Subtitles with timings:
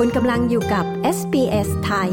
[0.00, 0.84] คุณกำลังอยู่กับ
[1.16, 2.10] SBS ไทย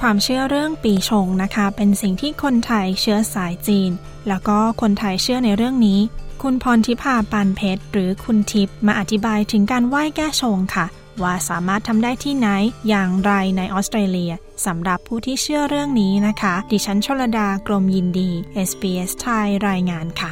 [0.00, 3.90] ความเชื่อเรื่องปีชงนะคะ เป็นสิ่งที่คนไทยเชื้อสายจีน
[4.28, 6.00] แล้วก็คนไทยเชื่อในเรื่องนี้
[6.42, 10.86] คุณพรทิพาปานเพชร หรือคุณทิพย์มาอธิบายถึงการไหว้แก้ชงค่ะ
[11.22, 12.48] ว่าสามารถทำได้ที่ไหน
[12.88, 14.32] อย่างไรในออสเตรเลีย
[14.66, 18.30] สำหรับผู้ที่เชื่อเรื่องนี้นะคะ ดิฉันชลดากรมยินดี
[18.68, 20.30] SBS ไทยรายงานค่ะ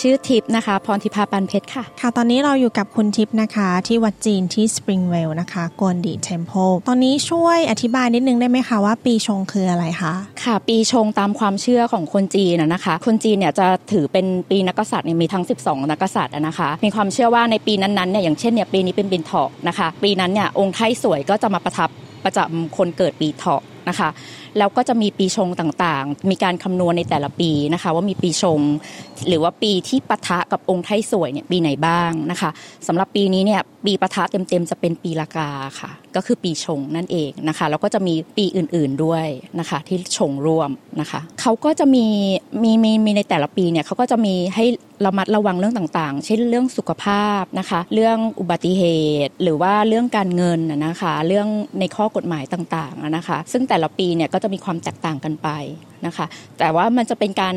[0.00, 10.12] ชื่อทิพย์นะคะ พรทิพาปันเพชรค่ะ ค่ะ ตอนนี้เราอยู่กับคุณทิพย์นะคะ ที่วัดจีนที่ Springvale นะคะ Guan Di Temple ตอนนี้ช่วยอธิบายนิดนึงได้ไหมคะว่าปีชงคืออะไรคะ
[10.44, 21.90] ค่ะ ปีชงตามความเชื่อของคนจีนนะคะ คนจีนเนี่ยจะถือเป็นปีนักษัตริย์เนี่ยมีทั้ง 12 นักษัตริย์นะคะ มีความเชื่อว่าในปีนั้นๆเนี่ยอย่างเช่นเนี่ยปีนี้เป็นปีเถาะนะคะ ปีนั้นเนี่ยองค์ไท้ส่วยก็จะมาประทับ
[22.24, 24.08] ประจำคนเกิดปีเถาะนะคะ
[24.58, 28.60] แล้วก็จะมีปีชงต่างๆ มีการคำนวณในแต่ละปีนะคะ ว่ามีปีชง
[29.28, 32.50] หรือว่าปีที่ปะทะกับองค์ไทยสวยเนี่ยปีไหนบ้างนะคะ
[32.86, 39.26] สำหรับปีนี้เนี่ยปีปะทะเต็มๆจะเป็นปีละกาค่ะ ก็คือปีชงนั่นเองนะคะแล้วก็จะมีปีอื่นๆด้วย
[39.58, 42.06] นะคะที่ชงร่วมนะคะเขาก็จะมี
[42.62, 44.64] มีมีมีในแต่ละปีเนี่ยเขาก็จะมีให้
[45.06, 48.82] ระมัดระวังเรื่องต่างๆ เช่นเรื่องสุขภาพนะคะ เรื่องอุบัติเห
[49.26, 51.48] ตุ หรือว่าเรื่องการเงินนะคะ เรื่อง
[51.80, 55.48] ในข้อกฎหมายต่างๆนะคะ ซึ่งแต่ละปีเนี่ยก็จะมีความแตกต่างกันไป
[56.06, 56.26] นะคะ
[56.58, 57.56] แต่ว่ามันจะเป็นการ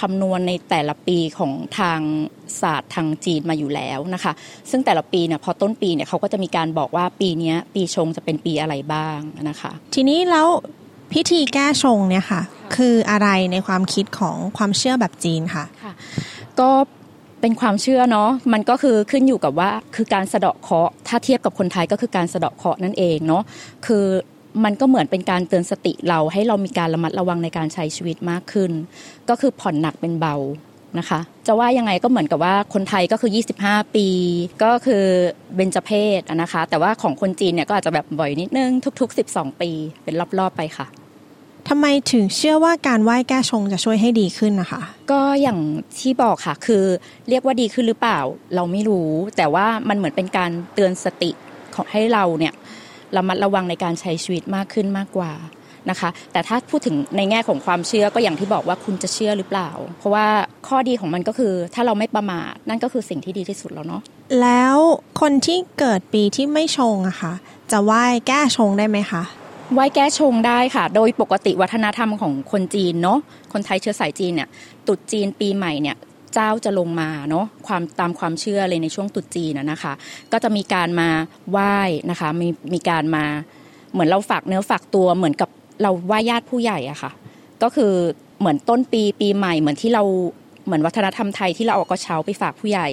[0.00, 2.00] คำนวณในแต่ละปีของทาง
[2.60, 4.32] ศาสตร์ทางจีนมาอยู่แล้วนะคะ
[4.70, 10.48] ซึ่งแต่ละปีเนี่ยพอต้นปีเนี่ยเขาก็จะมีการบอกว่าปีนี้ปีชงจะเป็นปีอะไรบ้างนะคะ ทีนี้แล้ว
[11.12, 12.42] พิธีแก้ชงเนี่ยค่ะ
[12.76, 15.92] คืออะไรในความคิดของความเชื่อแบบจีนค่ะค่ะ
[16.60, 16.70] ก็
[17.40, 23.42] เป็นความเชื่อเนาะมันก็คือขึ้นอยู่กับว่าคือการสะเดาะเคราะห์ถ้าเทียบกับคนไทยก็คือการสะเดาะเคราะห์นั่นเองเนาะ
[23.86, 24.04] คือ
[24.64, 28.70] มันก็เหมือนเป็นการเตือนสติเราให้เรามีการระมัดระวังในการใช้ชีวิตมากขึ้น
[29.28, 30.36] ก็คือผ่อนหนักเป็นเบา
[30.98, 33.30] นะคะ จะว่ายังไงก็เหมือนกับว่าคนไทยก็คือ
[33.62, 34.06] 25 ปี
[34.62, 35.04] ก็คือ
[35.54, 39.70] เบญจเพศนะคะ แต่ว่าของคนจีนเนี่ยก็อาจจะแบบบ่อยนิดนึงทุก ๆ 12 ปี
[40.04, 40.86] เป็นรอบๆไปค่ะ
[41.68, 44.82] ทำไมถึงเชื่อว่าการไหว้แก้ชงจะช่วยให้ดีขึ้นนะคะ
[45.12, 45.58] ก็อย่าง
[46.00, 46.84] ที่บอกค่ะ คือ
[47.28, 48.20] เรียกว่าดีขึ้นหรือเปล่า
[48.54, 51.30] เราไม่รู้ แต่ว่ามันเหมือนเป็นการเตือนสติ
[51.74, 52.54] ของให้เราเนี่ย
[53.16, 55.32] ระมัดระวังในการใช้ชีวิตมากขึ้นมากกว่า
[55.90, 60.26] นะคะ แต่ถ้าพูดถึงในแง่ของความเชื่อก็อย่างที่บอกว่าคุณจะเชื่อหรือเปล่า เพราะว่า
[60.68, 64.02] ข้อดีของมันก็คือ ถ้าเราไม่ประมาทนั่นก็คือสิ่งที่ดีที่สุดแล้วเนาะ
[64.40, 64.76] แล้ว
[65.20, 67.32] คนที่เกิดปีที่ไม่ชงอะคะ่ะ
[67.72, 69.22] จะไหว้แก้ชงได้ไหมคะ
[69.72, 73.18] ไหว้แก้ชงได้ค่ะ โดยปกติวัฒนธรรมของคนจีนเนาะ
[73.52, 74.48] คนไทยเชื้อสายจีนเนี่ย
[74.88, 75.96] ตุดจีนปีใหม่เนี่ย
[76.34, 79.92] เจ้าจะลงมาเนาะความตามความเชื่อเลยในช่วงตุดจีนนะคะ
[80.32, 81.08] ก็จะมีการมา
[81.50, 81.76] ไหว้
[82.10, 83.24] นะคะมีมีการมา
[83.92, 85.48] เหมือนเราฝากเนื้อฝากตัวเหมือนกับ
[85.82, 87.10] เราไหว้ญาติผู้ใหญ่อะค่ะ
[87.62, 87.92] ก็คือ
[88.38, 90.02] เหมือนต้นปีปีใหม่เหมือนที่เรา
[90.66, 92.88] เหมือนวัฒนธรรมไทยที่เราเอากระเช้าไปฝากผู้ใหญ่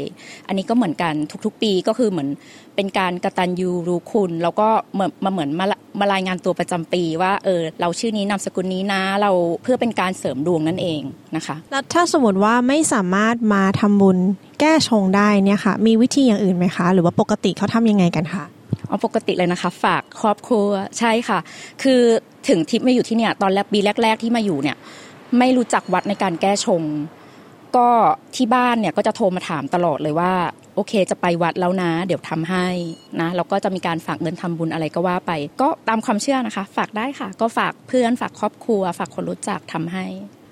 [0.47, 1.13] อันนี้ก็เหมือนกัน
[1.45, 2.29] ทุกๆ ปีก็คือเหมือน
[2.75, 5.65] เป็นการกระตันยูรู้คุณ แล้วก็เหมือนมาเหมือนมา
[5.99, 9.31] มารายงานตัวประจำปี ว่าเออเราชื่อนี้นามสกุลนี้นะเรา
[9.63, 11.01] เพื่อเป็นการเสริมดวงนั่นเอง
[11.35, 14.17] นะคะแล้วถ้าสมมติว่าไม่สามารถมาทำบุญ
[14.59, 18.45] แก้ชงได้เนี่ยค่ะ มีวิธีอย่างอื่นไหมคะ หรือว่าปกติเขาทำยังไงกันคะ
[18.87, 21.39] เอาปกติเลยนะคะ ฝากครอบครัวใช่ค่ะ
[21.83, 22.01] คือ
[22.47, 24.77] ถึงทิพย์มาอยู่ที่เนี่ยตอนแรกปีแรก ๆ ที่มาอยู่เนี่ย
[25.39, 26.81] ไม่รู้จักวัดในการแก้ชง
[27.77, 27.87] ก็
[28.35, 30.33] ที่บ้านเนี่ยก็จะโทรมาถามตลอดเลยว่า
[30.75, 32.67] โอเคจะไปวัดแล้วนะ เดี๋ยวทำให้
[33.21, 40.05] นะแล้วก็จะมีการฝากเงินทำบุญอะไรก็ว่าไป ก็ตามความเชื่อนะคะ ฝากได้ค่ะ ก็ฝากเพื่อนฝากครอบครัว ฝากคนรู้จักทำให้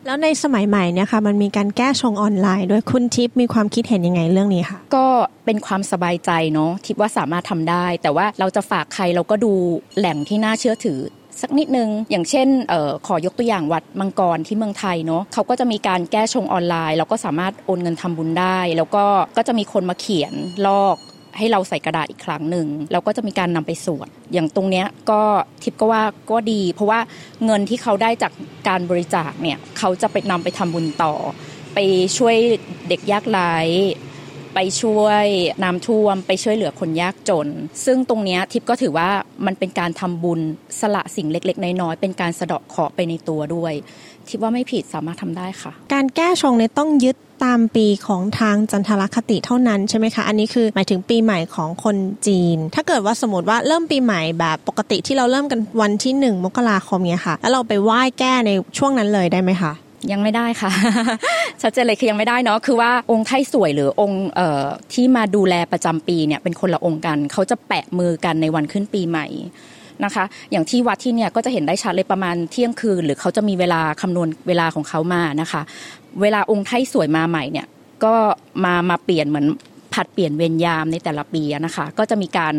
[0.05, 5.07] แล้วในสมัยใหม่เนี่ยค่ะมันมีการแก้ชงออนไลน์ ด้วยคุณทิพย์มีความคิดเห็นยังไงเรื่องนี้ค่ะก็
[5.45, 9.53] เป็นความสบายใจเนาะทิพย์ว่าสามารถทำได้ แต่ว่าเราจะฝากใครเราก็ดู
[9.97, 10.99] แหล่งที่น่าเชื่อถือ
[11.41, 19.05] สักนิดนึง อย่างเช่นออขอยกตัวอย่างวัดมังกรที่เมืองไทยเนาะเขาก็จะมีการแก้ชงออนไลน์ เราก็สามารถโอนเงินทำบุญได้ แล้วก็
[19.37, 20.33] ก็จะมีคนมาเขียน
[20.67, 20.97] ลอก
[21.37, 25.21] ให้เราใส่กระดาษอีกครั้งหนึ่งแล้วก็จะมีการนำไปสวดอย่างตรงเนี้ยก็
[25.63, 26.99] ทิปก็ว่าก็ดี เพราะว่า
[27.45, 28.33] เงินที่เขาได้จาก
[28.67, 31.13] การบริจาคเนี่ยเขาจะไปนำไปทำบุญต่อ
[31.73, 31.79] ไป
[32.17, 32.35] ช่วย
[32.89, 33.53] เด็กยากไร้
[34.55, 35.25] ไปช่วย
[35.63, 37.47] น้ำท่วม ไปช่วยเหลือคนยากจน
[37.85, 39.09] ซึ่งตรงนี้ทิพย์ก็ถือว่า
[39.45, 40.39] มันเป็นการทำบุญ
[40.79, 43.73] สละสิ่งเล็ก ๆ น้อยๆเป็นการสะเดาะเคราะห์ไปในตัวด้วย
[44.27, 47.15] ทิพย์ว่าไม่ผิดสามารถทำได้ค่ะ การแก้ชงเนี่ยต้องยึด
[47.45, 51.97] ตามปีของทางจันทรคติเท่านั้นใช่ไหมคะ อันนี้คือหมายถึงปีใหม่ของคน
[52.27, 59.73] จีน ถ้าเกิดว่าสมมติว่าเริ่มปีใหม่แบบปกติที่เราเริ่มกันวันที่หนึ่งมกราคมเนี่ยค่ะ แล้วเราไปไหว้แก้ในช่วงนั้นเลยได้ไหมคะ
[60.11, 60.71] ยังไม่ได้ค่ะ
[61.61, 64.41] ชัดเจนเลยคือยังไม่ได้เนาะคือว่าองค์ไทสวยหรือองค์เอ
[64.93, 69.27] ที่มาดูแลประจำปีเนี่ยเป็นคนละองค์กันเขาจะแปะมือกันในวันขึ้นปีใหม่
[70.03, 75.61] นะคะ อย่างที่วัดที่เนี่ยก็จะเห็นได้ชัดเลยประมาณเที่ยงคืน หรือเขาจะมีเวลาคำนวณเวลาของเขามานะคะ
[76.21, 77.67] เวลาองค์ไทสวยมาใหม่เนี่ย
[78.03, 78.13] ก็
[78.65, 79.47] มามาเปลี่ยนเหมือน
[79.99, 82.53] ผัดเปลี่ยนเวรยามในแต่ละปีนะคะก็จะมีการ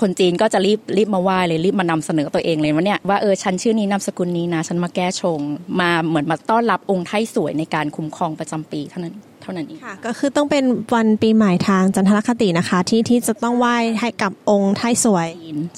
[0.00, 5.40] คนจีนก็จะรีบรีบมาไหว้เลยรีบมานำเสนอตัวเองเลยว่าเนี่ยว่าเออฉันชื่อนี้นามสกุลนี้นะฉันมาแก้ชง
[5.80, 10.64] มาเหมือนมาต้อนรับองค์ไทสวยในการคุ้มครองประจำปีเท่านั้นเท่านั้นเองค่ะก็คือต้องเป็น
[10.94, 15.28] วันปีใหม่ทางจันทรคตินะคะ ที่ที่จะต้องไหว้ให้กับองค์ไทสวย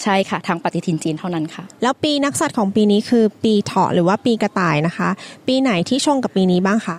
[0.03, 5.09] ใช่ค่ะ ทางปฏิทินจีนเท่านั้นค่ะ แล้วปีนักษัตริย์ของปีนี้คือปีเถาะหรือว่าปีกระต่ายนะคะ
[5.47, 6.97] ปีไหนที่ชงกับปีนี้บ้างคะ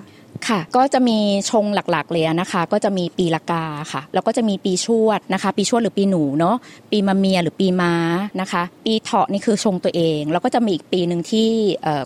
[0.48, 1.18] ค่ะ ก็จะมี
[1.50, 6.56] ชงหลักๆเลยนะคะ ก็จะมีปีละกาค่ะ แล้วก็จะมีปีชวดนะคะ ปีชวดหรือปีหนูเนาะ
[6.92, 7.94] ปีมะเมียหรือปีม้า
[8.42, 11.50] นะคะ ปีเถาะนี่คือชงตัวเอง แล้วก็จะมีอีกปีหนึ่งที่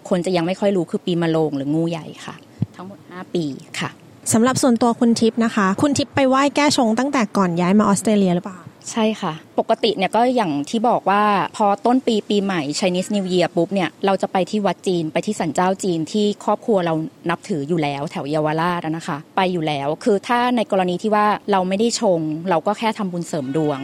[0.10, 2.36] คนจะยังไม่ค่อยรู้คือปีมะโรงหรืองูใหญ่ค่ะ
[2.76, 3.46] ทั้งหมด 5 ปี
[3.80, 3.90] ค่ะ
[4.34, 8.60] สำหรับส่วนตัวคุณทิพย์นะคะ คุณทิพย์ไปไหว้แก้ชงตั้งแต่ก่อนย้ายมาออสเตรเลียหรือเปล่า
[8.92, 11.24] ใช่ค่ะ ปกติเนี่ยก็อย่างที่บอกว่า
[11.58, 16.94] พอต้นปีปีใหม่ Chinese New Year ปุ๊บเนี่ยเราจะไปที่วัดจีนไปที่สันเจ้าจีนที่ครอบครัวเรา
[17.30, 22.20] นับถืออยู่แล้วแถวเยาวราชนะคะ ไปอยู่แล้วคือถ้าในกรณีที่ว่าเราไม่ได้ชง
[22.50, 23.80] เราก็แค่ทำบุญเสริมดวง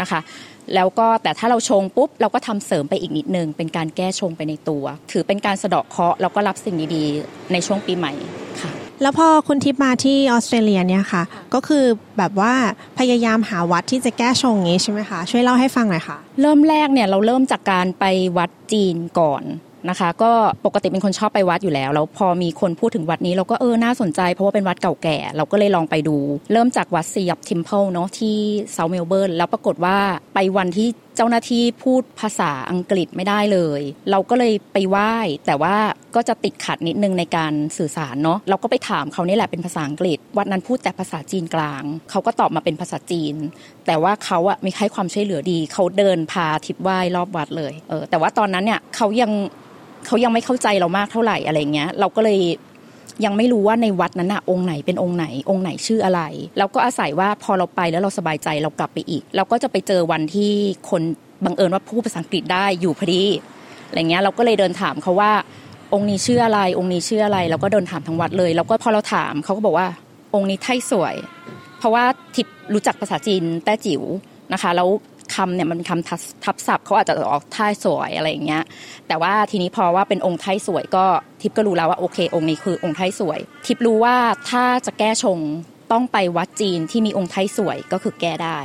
[0.00, 0.20] นะคะ
[0.74, 8.12] แล้วก็แต่ถ้าเราชงปุ๊บ เราก็ทำเสริมไปอีกนิดนึง เป็นการแก้ชงไปในตัว ถือเป็นการสะเดาะเคราะห์แล้วก็รับสิ่งดีๆ ในช่วงปีใหม่
[8.62, 11.22] ค่ะ แล้วพอคุณทิพมาที่ออสเตรเลียเนี่ยค่ะ
[11.54, 11.84] ก็คือ
[12.18, 12.52] แบบว่า
[12.98, 18.04] พยายามหาวัดที่จะแก้ชงนี้ใช่ไหมคะ ช่วยเล่าให้ฟังหน่อยค่ะ เริ่มแรกเนี่ยเราเริ่มจากการไป
[18.36, 19.42] วัดจีนก่อน
[19.90, 20.32] นะคะ ก็
[20.66, 26.16] ปกติเป็นคนชอบไปวัดอยู่แล้ว แล้วพอมีคนพูดถึงวัดนี้เราก็เออน่าสนใจ เพราะว่าเป็นวัดเก่าแก่ เราก็เลยลองไปดู
[26.52, 28.36] เริ่มจากวัด See Yup Temple เนาะที่
[28.72, 29.96] South Melbourne แล้วปรากฏว่า
[30.34, 33.80] ไปวันที่ เจ้าหน้าที่พูดภาษาอังกฤษไม่ได้เลย
[34.10, 35.14] เราก็เลยไปไหว้
[35.46, 35.76] แต่ว่า
[36.14, 43.34] ก็จะติดขัดนิดนึงในการสื่อสารเนาะเราก็ไปถามเขานี่แหละเป็นภาษาอังกฤษ วัดนั้นพูดแต่ภาษาจีนกลาง เขาก็ตอบมาเป็นภาษาจีน
[43.86, 49.32] แต่ว่าเขาอะมีให้ความช่วยเหลือดี เขาเดินพาทิพไหว้รอบวัดเลยเออแต่ว่าตอนนั้นเนี่ยเขายัง
[50.06, 52.40] เขายังไม่เข้าใจเรามากเท่าไหร่อะไรเงี้ย เราก็เลย
[53.24, 56.22] ยังไม่รู้ว่าในวัดนั้นอะองค์ไหนเป็นองค์ไหน องค์ไหนชื่ออะไร
[56.58, 60.52] เราก็อาศัยว่าพอเราไปแล้วเราสบายใจเรากลับไปอีก เราก็จะไปเจอวันที่
[60.90, 61.02] คน
[61.44, 63.22] บังเอิญว่าพูดภาษาอังกฤษได้อยู่พอดี
[63.88, 65.32] อะไรเงี้ยเราก็เลยเดินถามเขาว่า
[65.92, 69.88] องค์นี้ชื่ออะไร องค์นี้ชื่ออะไรเราก็เดินถามทั้งวัดเลย แล้วก็พอเราถามเขาก็บอกว่า
[70.34, 71.14] องค์นี้ไทยสวย
[71.78, 74.02] เพราะว่าทิพรู้จักภาษาจีนแต้จิ๋ว
[74.52, 74.88] นะคะแล้ว
[75.34, 76.08] คำเนี่ยมันเป็นคำ
[76.44, 78.64] ทับศัพท์เขาอาจจะออกท่ายสวยอะไรอย่างเงี้ย
[79.08, 81.04] แต่ว่าทีนี้พอว่าเป็นองค์ไทยสวยก็
[81.40, 84.16] ทิพก็รู้แล้วว่าโอเค องค์นี้คือองค์ไทยสวย ทิพรู้ว่า
[84.50, 85.38] ถ้าจะแก้ชง
[85.92, 88.58] ต้องไปวัดจีนที่มีองค์ไทยสวยก็คือแก้ได้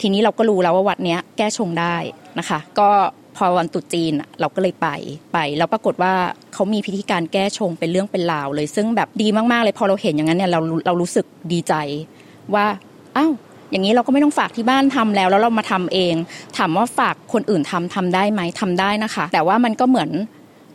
[0.00, 1.96] ทีนี้เราก็รู้แล้วว่าวัดเนี้ยแก้ชงได้
[2.38, 2.90] นะคะ ก็
[3.36, 4.88] พอวันตุจีนเราก็เลยไป
[5.32, 6.12] ไป แล้วปรากฏว่า
[6.52, 11.74] เขามีพิธีการแก้ชงเป็นเรื่องเป็นราวเลย ซึ่งแบบดีมากๆเลยพอเราเห็นอย่างนั้นเนี่ยเราเรารู้สึกดีใจ
[12.54, 12.66] ว่า
[13.16, 13.32] อ้าว
[13.74, 16.14] อย่างนี้เราก็ไม่ต้องฝากที่บ้านทำแล้ว แล้วเรามาทำเอง
[16.56, 20.10] ถามว่าฝากคนอื่นทำทำได้ไหมทำได้นะคะ แต่ว่ามันก็เหมือน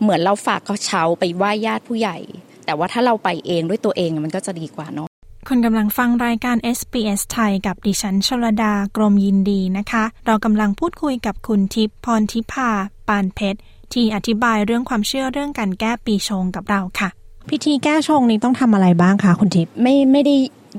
[0.01, 2.17] เหมือนเราฝากเขาเช้าไปไหว้ญาติผู้ใหญ่
[2.65, 5.07] แต่ว่าถ้าเราไปเองด้วยตัวเองมันก็จะดีกว่าเนาะ
[5.47, 12.69] คุณกำลังฟังรายการ SBS ไทยกับดิฉันชลดากรมยินดีนะคะ เรากำลังพูดคุยกับคุณทิพย์พรทิพา
[13.07, 13.59] ปานเพชร
[13.93, 17.09] ที่อธิบายเรื่องความเชื่อเรื่องการแก้ปีชงกับเราค่ะ
[17.49, 20.35] พิธีแก้ชงนี้ต้องทำอะไรบ้างคะคุณทิพย์ไม่ไม่ได้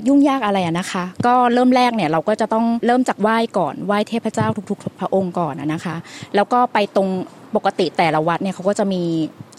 [0.08, 5.96] ยุ่งยากอะไรนะคะ ก็เริ่มแรกเนี่ยเราก็จะต้องเริ่มจากไหว้ก่อนไหว้เทพเจ้าทุก ๆ พระองค์ก่อนนะคะ
[6.34, 7.08] แล้วก็ไปตรง
[7.56, 9.02] ปกติแต่ละวัดเนี่ยเขาก็จะมี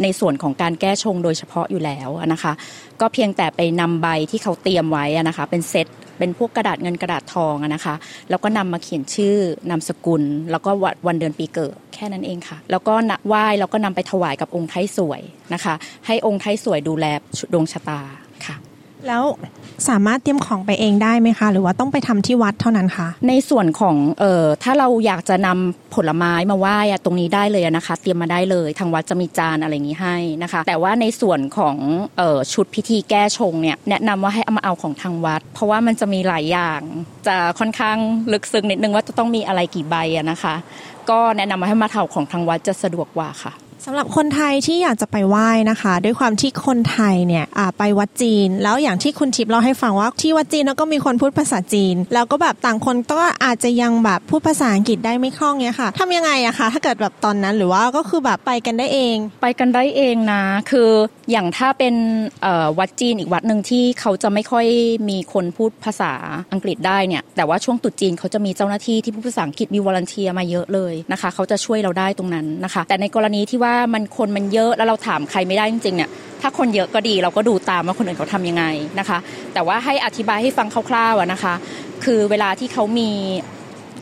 [0.03, 2.53] ในส่วนของการแก้ชงโดยเฉพาะอยู่แล้วนะคะ
[3.01, 5.87] ก็เพียงแต่ไปนำใบที่เขาเตรียมไว้นะคะ เป็นเซต
[6.19, 7.95] เป็นพวกกระดาษเงินกระดาษทองนะคะ
[8.29, 9.35] แล้วก็นำมาเขียนชื่อ
[9.69, 10.71] นามสกุล แล้วก็
[11.07, 12.93] วันเดือนปีเกิดแค่นั้นเองค่ะ แล้วก็
[13.27, 15.21] ไหว้แล้วก็นำไปถวายกับองค์ไทยสวย
[15.53, 15.73] นะคะ
[16.07, 17.05] ให้องค์ไทยสวยดูแล
[17.53, 18.01] ดวงชะตา
[18.45, 18.55] ค่ะ
[19.07, 19.23] แล้ว
[19.89, 31.75] สามารถเตรียมของไปเองได้ไหมคะ หรือว่าต้องไปทำที่วัดเท่านั้นคะในส่วนของเอ่อถ้าเราอยากจะนำผลไม้มาไหว้ตรงนี้ได้เลยนะคะ เตรียมมาได้เลย ทางวัดจะมีจานอะไรอย่างนี้ให้นะคะ แต่ว่าในส่วนของ
[32.17, 36.81] เอ่อชุดพิธีแก้ชงเนี่ยแนะนำว่าให้เอามาเอาของทางวัด เพราะว่ามันจะมีหลายอย่าง
[37.27, 37.97] จะค่อนข้าง
[38.31, 39.95] ลึกซึ้งนิดนึงว่าจะต้องมีอะไรกี่ใบ
[40.31, 40.55] นะคะ
[41.09, 43.53] ก็แนะนำว่าให้มาเท่าของทางวัดจะสะดวกกว่าค่ะ
[43.85, 47.45] สำหรับคนไทยที่อยากจะไปไหว้นะคะ ด้วยความที่คนไทยเนี่ย
[47.77, 60.89] ไปวัดจีน แล้วอย่างที่คุณทิพย์เล่าให้ฟังว่าที่วัดจีนแล้วก็มีคนพูดภาษาจีน แล้วก็แบบต่างคนก็อาจจะยังแบบพูดภาษาอังกฤษได้ไม่คล่องเนี้ยค่ะทำยังไงอะคะถ้าเกิดแบบตอนนั้นหรือว่าก็คือแบบไปกันได้เอง ไปกันได้เองนะ คือ
[61.31, 61.95] อย่างถ้าเป็น
[62.79, 64.65] วัดจีนอีกวัดหนึ่งที่เขาจะไม่ค่อย
[65.09, 66.11] มีคนพูดภาษา
[66.53, 76.09] อังกฤษได้เนี่ยแต่ว่าช่วงตุดจีนเขาจะมีเจ้าหน้าที่ที่พูดภาษาอังกฤษมีวอลันเทียมาเยอะเลยนะคะ เขาจะช่วยเราได้ตรงนั้นนะคะ แต่ในกรณีที่ว่าามันคนมันเยอะแล้วเราถามใครไม่ได้จริงๆเนี่ย
[76.41, 78.65] ถ้าคนเยอะก็ดีเราก็ดูตามว่าคนอื่นเขาทำยังไง
[78.99, 79.17] นะคะ
[79.53, 81.53] แต่ว่าให้อธิบายให้ฟังคร่าวๆนะคะ
[82.03, 83.09] คือเวลาที่เขามี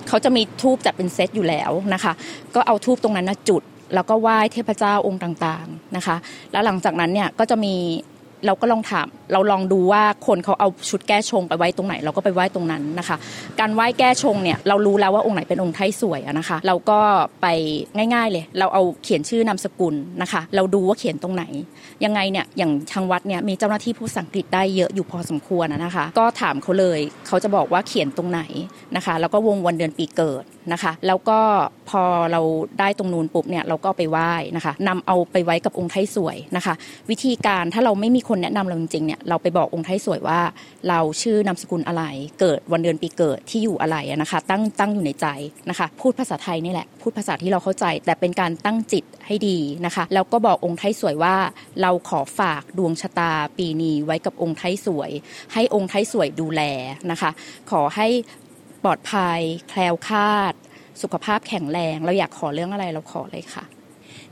[0.07, 2.13] เขาจะมีทูบจัดเป็นเซตอยู่แล้วนะคะ
[2.55, 3.63] ก็เอาทูบตรงนั้นนะจุด
[3.95, 6.15] แล้วก็ไหว้เทพเจ้าองค์ต่างๆนะคะ
[6.51, 7.75] แล้วหลังจากนั้นเนี่ยก็จะมี
[8.45, 13.17] เราก็ลองถาม เราลองดูว่าคนเขาเอาชุดแก้ชงไปไว้ตรงไหน เราก็ไปไหว้ตรงนั้นนะคะ
[13.59, 16.99] การไหว้แก้ชงเนี่ยเรารู้แล้วว่าองค์ไหนเป็นองค์ไทยสวยนะคะ เราก็
[17.41, 17.47] ไป
[18.13, 21.43] ง่ายๆเลย เราเอาเขียนชื่อนามสกุลนะคะ เราดูว่าเขียนตรงไหน
[22.05, 28.41] ยังไงเนี่ยอย่างทางวัดเนี่ยมีเจ้าหน้าที่ผู้สังกฤษได้เยอะอยู่พอสมควรนะคะ ก็ถามเขาเลยเขาจะบอกว่าเขียนตรงไหน
[28.95, 31.39] นะคะ แล้วก็วงวันเดือนปีเกิด นะคะ แล้วก็
[31.89, 32.41] พอเรา
[32.79, 36.73] ได้ตรงนูนปุ๊บเนี่ยเราก็ไปไหว้นะคะนำเอาไปไว้กับองค์ไทยสวยนะคะ
[37.09, 40.39] วิธีการถ้าเราไม่มีคนแนะนำเราจริงๆเนี่ยเราไปบอกองค์ไทยสวยว่า
[40.89, 42.03] เราชื่อนามสกุลอะไร
[42.39, 45.27] เกิดวันเดือนปีเกิดที่อยู่อะไรนะคะ ตั้งตั้งอยู่ในใจ
[45.69, 51.35] นะคะ พูดภาษาไทยนี่แหละพูดภาษาที่เราเข้าใจ แต่เป็นการตั้งจิตให้ดีนะคะแล้วก็บอกองค์ไทยสวยว่า
[51.81, 55.11] เราขอฝากดวงชะตาปีนี้ไว้กับองค์ไทยสวย
[55.53, 56.61] ให้องค์ไทยสวยดูแล
[57.11, 57.31] นะคะ
[57.71, 58.07] ขอให้
[58.83, 60.53] ปลอดภัย แคล้วคลาด
[61.01, 63.63] สุขภาพแข็งแรง เราอยากขอเรื่องอะไรเราขอเลยค่ะ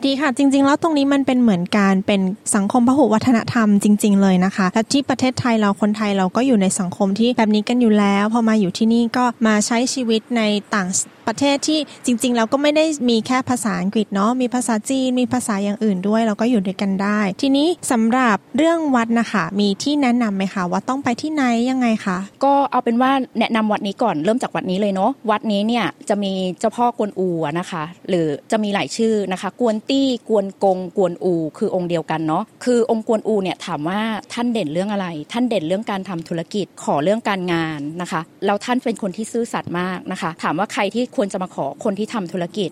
[0.06, 2.22] ดีค่ะ จริง ๆ แล้วตรงนี้มันเป็นเหมือนการเป็น
[2.56, 10.42] สังคมพหุวัฒนธรรมจริง ๆ เลยนะคะและที่ประเทศไทยเราคนไทยเราก็อยู่ในสังคมที่แบบนี้กันอยู่แล้ว พอมาอยู่ที่นี่ก็มาใช้ชีวิตใน
[10.76, 10.88] ต่าง
[11.28, 27.30] ประเทศที่จริง ๆ แล้วก็ไม่ได้มีแค่ภาษาอังกฤษเนาะมีภาษาจีนมีภาษาอย่างอื่นด้วยเราก็อยู่ด้วยกันได้ ทีนี้สำหรับเรื่องวัดนะคะ มีที่แนะนํำไหมคะว่าต้องไปที่ไหนยังไงคะก็เอาเป็นว่าแนะนำวัดนี้ก่อนเริ่มจากวัดนี้เลยเนาะวัดนี้เนี่ยจะมีเจ้าพ่อกวนอู
[27.60, 34.00] นะคะ หรือจะมีหลายชื่อนะคะ กวนตี้กวนกงกวนอู คือองค์เดียวกันเนาะคือองค์กวนอูเนี่ยถามว่า
[34.34, 42.72] ท่านเด่นเรื่องอะไร ท่านเด่นเรื่องการทำธุรกิจขอเรื่องการงานนะคะแล้วท่านเป็นคนที่ซื่อสัตย์มากนะคะ ถามว่าใครที่ควรจะมาขอคนที่ทำธุรกิจ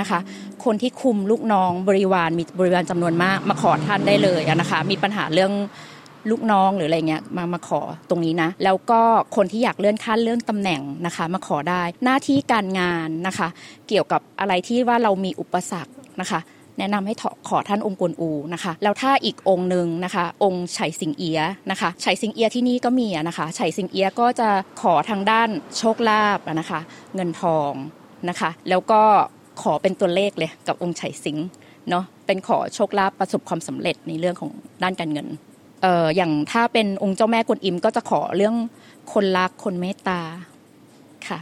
[0.00, 0.18] นะคะ
[0.64, 5.52] คนที่คุมลูกน้องบริวารมีบริวารจำนวนมากมาขอท่านได้เลยนะคะ มีปัญหาเรื่อง
[6.30, 9.00] ลูกน้องหรืออะไรเงี้ยมามาขอตรงนี้นะ แล้วก็
[9.36, 13.48] คนที่อยากเลื่อนขั้นเลื่อนตำแหน่งนะคะ มาขอได้หน้าที่การงานนะคะ
[13.88, 16.40] เกี่ยวกับอะไรที่ว่าเรามีอุปสรรคนะคะ
[16.78, 17.14] แนะนำให้
[17.48, 21.40] ขอท่านองค์กวนอูนะคะ แล้วถ้าอีกองค์หนึ่งนะคะ องค์ไฉสิงเอีย
[21.70, 24.48] นะคะไฉสิงเอียที่นี่ก็มีนะคะไฉสิงเอียก็จะ
[24.82, 26.80] ขอทางด้านโชคลาภนะคะ
[27.14, 27.72] เงินทอง
[28.28, 29.02] นะคะ แล้วก็
[29.62, 31.38] ขอเป็นตัวเลขเลยกับองค์ไฉสิง
[31.90, 34.50] เนาะเป็นขอโชคลาภประสบความสำเร็จในเรื่องของ
[34.82, 35.26] ด้านการเงิน
[35.82, 38.54] เอ่ออย่างถ้าเป็นองค์เจ้าแม่กวนอิมก็จะขอเรื่อง
[39.12, 40.20] คนรักคนเมตตา
[41.28, 41.38] ค่ะ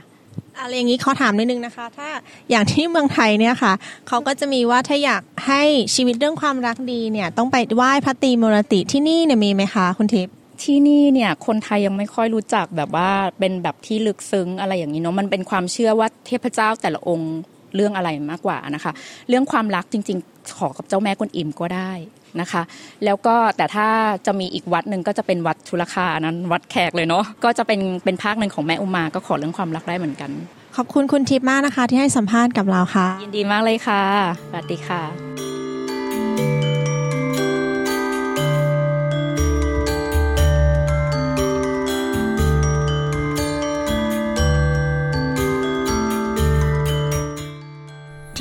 [0.61, 2.08] อะไรอย่างนี้ขอถามนิดนึงนะคะ ถ้า
[2.50, 3.73] อย่างที่เมืองไทยเนี่ยค่ะ
[4.08, 5.62] เขาก็จะมีว่าถ้าอยากให้
[5.94, 17.32] ชีวิตเรื่องความรักดีเนี่ยต้องไปไหว้พระตรีมรติที่นี่เนี่ยมีไหมคะคุณทิพย์ที่นี่เนี่ยคนไทยยังไม่ค่อยรู้จักแบบว่าเป็นแบบที่ลึกซึ้งอะไรอย่างนี้เนาะมันเป็นความเชื่อว่าเทพเจ้าแต่ละองค์
[17.75, 18.92] เรื่องอะไรมากกว่านะคะ
[19.28, 21.92] เรื่องความรักจริง ๆ ขอกับเจ้าแม่กวนอิมก็ได้
[22.40, 22.62] นะคะ
[23.04, 23.86] แล้วก็แต่ถ้า
[24.26, 30.30] จะมีอีกวัดหนึ่งก็จะเป็นวัดชุลคานั้นวัดแขกเลยเนาะก็จะเป็นเป็นภาคหนึ่งของแม่อุมาก็ขอเรื่องความรักได้เหมือนกัน
[30.76, 34.02] ขอบคุณคุณทิพย์มากนะคะ ที่ให้สัมภาษณ์กับเราค่ะ ยินดีมากเลยค่ะ
[34.50, 35.53] สวัสดีค่ะ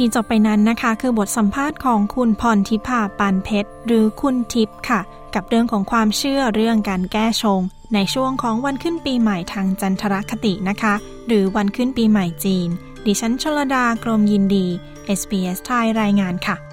[0.06, 5.02] ที่จบไปนั้นนะคะ คือบทสัมภาษณ์ของคุณพรทิพาปานเพชร หรือคุณทิพย์ค่ะ
[5.36, 7.62] กับเรื่องของความเชื่อเรื่องการแก้ชง
[7.94, 10.94] ในช่วงของวันขึ้นปีใหม่ทางจันทรคตินะคะ
[11.28, 12.70] หรือวันขึ้นปีใหม่จีน
[13.06, 14.66] ดิฉันชลดากรมยินดี
[15.20, 16.73] SBS ไทยรายงานค่ะ